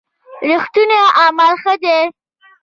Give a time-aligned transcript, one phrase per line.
[0.49, 1.99] رښتوني عمل ښه دی.